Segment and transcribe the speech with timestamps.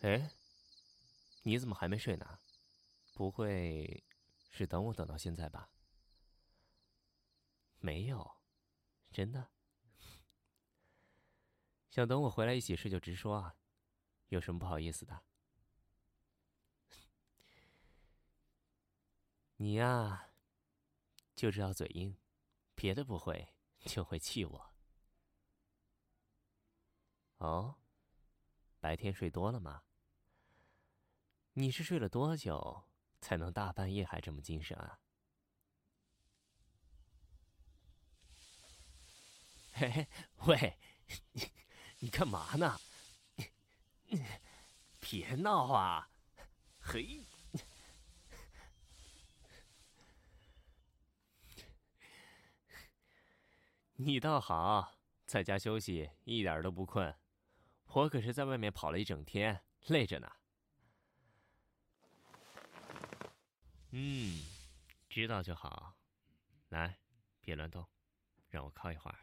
[0.00, 0.30] 哎，
[1.42, 2.38] 你怎么还没睡呢？
[3.14, 4.04] 不会
[4.50, 5.70] 是等我等到现在吧？
[7.78, 8.36] 没有，
[9.10, 9.50] 真的。
[11.90, 13.56] 想等我回来一起睡就直说啊，
[14.28, 15.24] 有什么不好意思的？
[19.56, 20.28] 你呀，
[21.34, 22.18] 就知道嘴硬，
[22.74, 23.54] 别的不会，
[23.86, 24.74] 就会气我。
[27.38, 27.76] 哦，
[28.86, 29.82] 白天睡多了吗？
[31.54, 32.84] 你是睡了多久
[33.20, 35.00] 才能大半夜还这么精神啊？
[39.72, 40.06] 嘿嘿，
[40.46, 40.78] 喂，
[41.32, 41.50] 你
[41.98, 42.78] 你干嘛呢？
[45.00, 46.08] 别闹啊！
[46.78, 47.24] 嘿，
[53.94, 54.94] 你倒好，
[55.26, 57.12] 在家休息一点都不困，
[57.96, 60.30] 我可是在外面跑了一整天，累着呢。
[63.92, 64.44] 嗯，
[65.08, 65.94] 知道就好。
[66.68, 66.98] 来，
[67.40, 67.88] 别乱动，
[68.50, 69.18] 让我靠一会儿。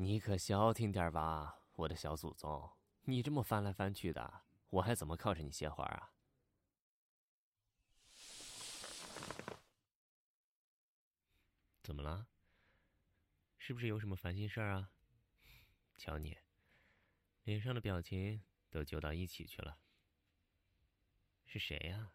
[0.00, 2.70] 你可消停点吧，我的小祖宗！
[3.02, 6.14] 你这么翻来翻去的，我还怎么靠着你歇会儿啊？
[11.82, 12.28] 怎么了？
[13.58, 14.90] 是不是有什么烦心事儿啊？
[15.98, 16.38] 瞧你，
[17.42, 19.80] 脸上的表情都揪到一起去了。
[21.44, 22.14] 是谁呀？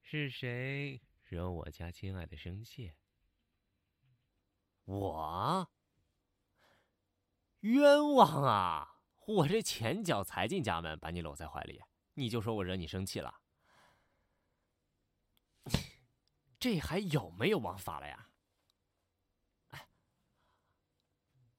[0.00, 2.94] 是谁惹我家亲爱的生气？
[4.84, 5.70] 我？
[7.60, 8.94] 冤枉啊！
[9.26, 11.82] 我这前脚才进家门，把你搂在怀里，
[12.14, 13.40] 你就说我惹你生气了？
[16.58, 18.30] 这还有没有王法了呀？
[19.68, 19.88] 哎，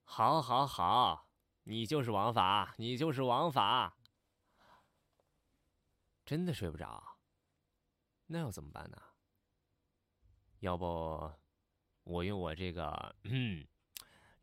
[0.04, 1.30] 好，好，好，
[1.64, 3.96] 你就是王法，你就是王法。
[6.26, 7.20] 真的睡不着，
[8.28, 8.98] 那要怎么办呢？
[10.60, 11.32] 要不，
[12.04, 13.68] 我用我这个嗯。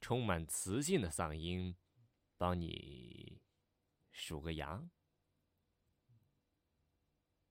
[0.01, 1.77] 充满磁性的嗓音，
[2.37, 3.43] 帮你
[4.11, 4.91] 数个羊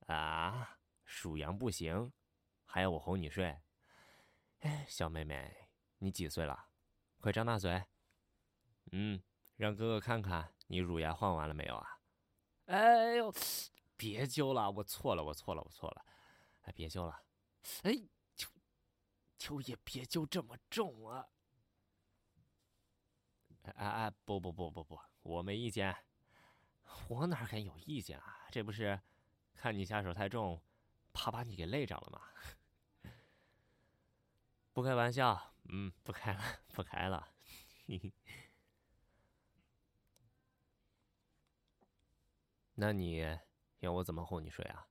[0.07, 0.79] 啊！
[1.03, 2.13] 数羊不行，
[2.63, 3.61] 还要我哄你睡？
[4.59, 5.69] 哎，小妹妹，
[5.99, 6.69] 你几岁了？
[7.19, 7.85] 快张大嘴！
[8.91, 9.21] 嗯，
[9.55, 11.99] 让哥哥看看你乳牙换完了没有啊？
[12.65, 13.33] 哎呦，
[13.95, 16.05] 别揪了，我错了，我错了，我错了！
[16.61, 17.23] 哎，别揪了！
[17.83, 17.93] 哎，
[18.35, 18.47] 就
[19.37, 21.27] 就也别揪这么重啊！
[23.71, 25.95] 哎哎，不不不不不，我没意见，
[27.09, 28.47] 我哪敢有意见啊？
[28.51, 28.99] 这不是
[29.53, 30.61] 看你下手太重，
[31.13, 33.11] 怕把你给累着了吗？
[34.73, 37.33] 不开玩笑，嗯，不开了，不开了。
[42.75, 43.39] 那你
[43.79, 44.87] 要我怎么哄你睡啊？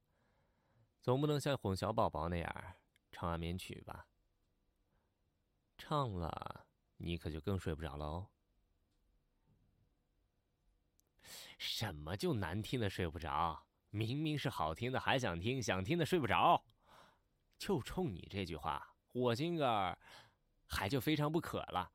[1.02, 2.76] 总不能像哄小宝宝那样
[3.12, 4.06] 唱安眠曲吧？
[5.76, 8.30] 唱了，你可就更睡不着了哦
[11.58, 13.66] 什么就难听的睡不着？
[13.90, 16.64] 明明是好听的，还想听，想听的睡不着。
[17.56, 19.96] 就冲你这句话，我今个儿
[20.66, 21.92] 还就非常不可了。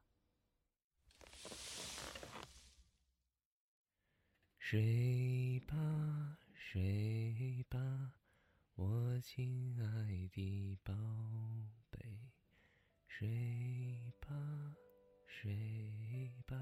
[4.58, 8.14] 睡吧，睡吧，
[8.76, 10.94] 我亲爱的宝
[11.90, 12.00] 贝，
[13.08, 14.30] 睡吧，
[15.28, 16.56] 睡吧。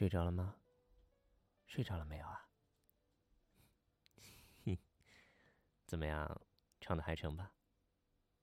[0.00, 0.56] 睡着了吗？
[1.66, 2.48] 睡着了没有啊？
[4.64, 4.78] 哼，
[5.84, 6.40] 怎么样，
[6.80, 7.52] 唱的还成吧？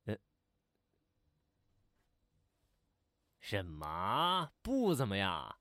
[0.05, 0.15] 呃，
[3.39, 5.57] 什么不怎么样？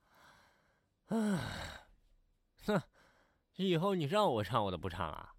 [1.06, 1.88] 啊，
[2.66, 2.82] 哼，
[3.56, 5.34] 以后你让我唱我都不唱了。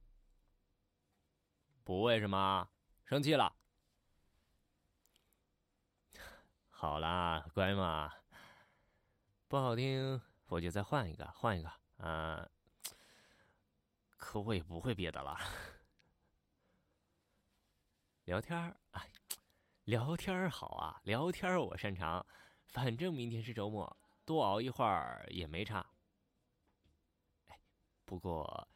[1.84, 2.68] 不为什么？
[3.06, 3.56] 生气了？
[6.72, 8.12] 好啦，乖嘛。
[9.48, 11.72] 不好听，我就再换一个，换一个。
[11.98, 12.50] 啊，
[14.18, 15.38] 可我也不会别的了。
[18.26, 19.10] 聊天儿，哎，
[19.86, 22.26] 聊天儿好啊，聊天儿我擅长。
[22.66, 25.86] 反正明天是周末，多熬一会儿也没差。
[27.48, 27.60] 哎，
[28.06, 28.68] 不过，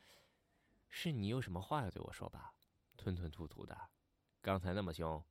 [0.90, 2.54] 是你有什么话要对我说吧？
[2.98, 3.90] 吞吞吐吐的，
[4.42, 5.24] 刚才那么凶，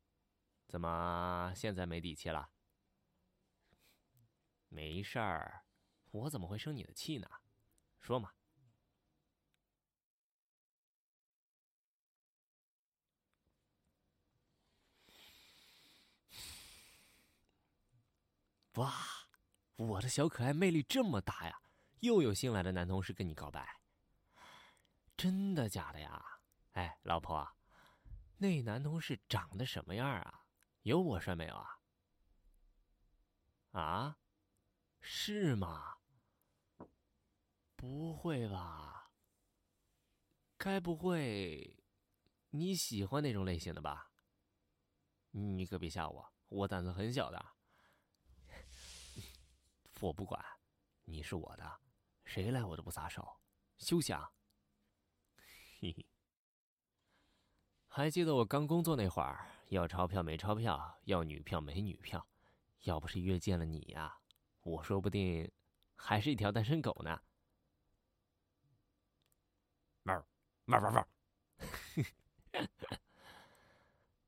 [0.68, 2.50] 怎么现在没底气了？
[4.68, 5.64] 没事儿，
[6.10, 7.28] 我怎么会生你的气呢？
[8.00, 8.32] 说嘛。
[18.74, 18.94] 哇，
[19.76, 21.60] 我的小可爱魅力这么大呀！
[22.00, 23.80] 又有新来的男同事跟你告白，
[25.16, 26.40] 真的假的呀？
[26.72, 27.56] 哎，老婆，
[28.38, 30.46] 那男同事长得什么样啊？
[30.82, 31.80] 有我帅没有啊？
[33.72, 34.18] 啊？
[35.00, 35.99] 是吗？
[37.80, 39.10] 不会吧？
[40.58, 41.82] 该不会
[42.50, 44.10] 你喜欢那种类型的吧？
[45.30, 47.42] 你可别吓我，我胆子很小的。
[49.98, 50.44] 我不管，
[51.04, 51.80] 你是我的，
[52.22, 53.40] 谁来我都不撒手，
[53.78, 54.30] 休想。
[55.80, 56.06] 嘿嘿。
[57.88, 62.28] 还记得我刚工作那会儿，要钞票没钞票，要女票没女票，
[62.80, 64.18] 要不是约见了你呀。
[64.64, 65.50] 我说不定
[65.96, 67.22] 还是一条单身狗呢。
[70.70, 71.08] 猫，猫猫猫。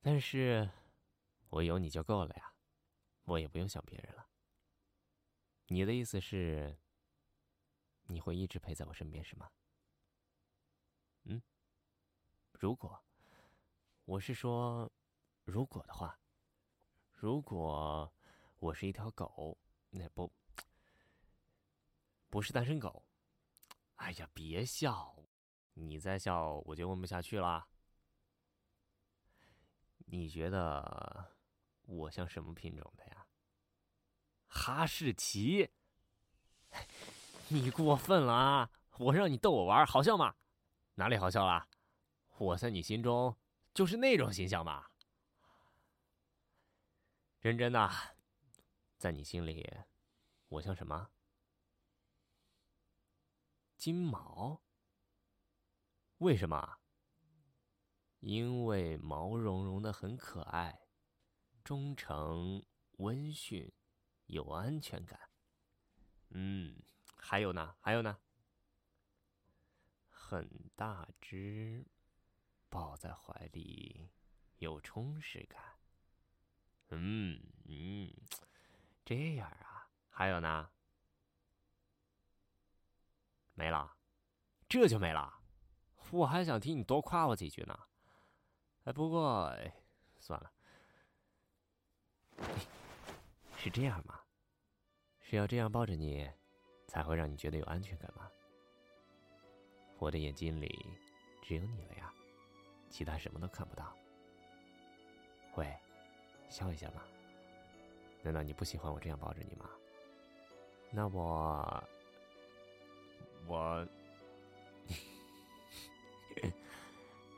[0.01, 0.69] 但是，
[1.51, 2.53] 我有你就够了呀，
[3.23, 4.27] 我也不用想别人了。
[5.69, 6.77] 你的意思是，
[8.09, 9.49] 你会一直陪在我身边是吗？
[11.25, 11.41] 嗯，
[12.51, 13.05] 如果，
[14.05, 14.91] 我是说，
[15.45, 16.19] 如果的话，
[17.13, 18.13] 如果
[18.59, 19.57] 我是一条狗。
[19.95, 20.33] 那不，
[22.31, 23.05] 不是单身狗。
[23.97, 25.22] 哎呀，别笑！
[25.75, 27.67] 你再笑，我就问不下去了。
[30.07, 31.35] 你觉得
[31.83, 33.27] 我像什么品种的呀？
[34.47, 35.71] 哈士奇？
[37.49, 38.71] 你过分了啊！
[38.99, 40.37] 我让你逗我玩，好笑吗？
[40.95, 41.69] 哪里好笑了？
[42.39, 43.37] 我在你心中
[43.75, 44.87] 就是那种形象嘛。
[47.41, 47.91] 认真的。
[48.99, 49.69] 在你心里，
[50.49, 51.11] 我像什么？
[53.77, 54.62] 金毛？
[56.23, 56.79] 为什么？
[58.21, 60.87] 因为毛茸茸的，很可爱，
[61.65, 62.65] 忠诚、
[62.99, 63.73] 温驯，
[64.27, 65.19] 有安全感。
[66.29, 66.81] 嗯，
[67.17, 67.75] 还有呢？
[67.81, 68.21] 还有呢？
[70.11, 71.85] 很大只，
[72.69, 74.09] 抱在怀里
[74.59, 75.61] 有充实感。
[76.91, 78.15] 嗯嗯。
[79.05, 80.71] 这样啊，还有呢？
[83.55, 83.97] 没了，
[84.69, 85.42] 这就没了。
[86.13, 87.79] 我还想听你多夸我几句呢。
[88.85, 89.51] 哎，不过，
[90.19, 90.53] 算了。
[93.57, 94.21] 是这样吗？
[95.21, 96.31] 是要这样抱着你，
[96.87, 98.31] 才会让你觉得有安全感吗？
[99.99, 100.85] 我的眼睛里
[101.41, 102.13] 只有你了呀，
[102.91, 103.97] 其他什么都看不到。
[105.55, 105.75] 喂，
[106.51, 107.03] 笑一下嘛。
[108.23, 109.71] 难道你不喜欢我这样抱着你吗？
[110.91, 111.83] 那我，
[113.47, 113.89] 我，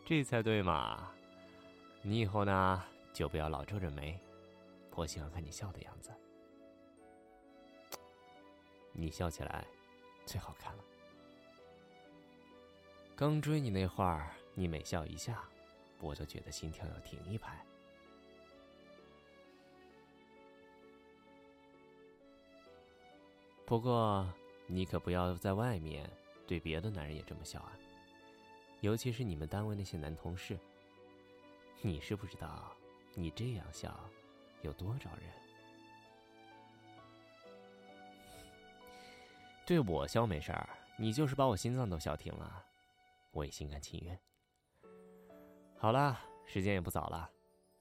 [0.04, 1.10] 这才对嘛！
[2.02, 4.20] 你以后呢，就不要老皱着眉，
[4.94, 6.10] 我喜欢看你笑的样子。
[8.92, 9.66] 你笑起来
[10.26, 10.84] 最好看了。
[13.16, 15.42] 刚追你那会儿，你每笑一下，
[16.00, 17.64] 我就觉得心跳要停一拍。
[23.64, 24.30] 不过，
[24.66, 26.08] 你可不要在外面
[26.46, 27.72] 对别的男人也这么笑啊！
[28.84, 30.58] 尤其是你们单位那些男同事。
[31.80, 32.70] 你是不知道，
[33.14, 33.98] 你这样笑，
[34.60, 35.22] 有多招人。
[39.64, 42.62] 对我笑没事儿，你就是把我心脏都笑停了，
[43.30, 44.20] 我也心甘情愿。
[45.78, 47.30] 好了，时间也不早了，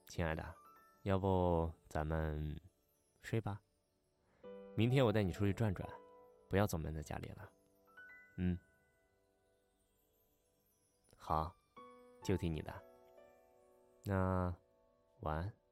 [0.08, 0.54] 亲爱的，
[1.02, 2.58] 要不咱们
[3.20, 3.60] 睡吧。
[4.74, 5.86] 明天我带你出去转转，
[6.48, 7.50] 不要总闷在家里了。
[8.38, 8.58] 嗯，
[11.26, 11.56] 好，
[12.22, 12.70] 就听你的。
[14.02, 14.54] 那，
[15.20, 15.63] 晚安。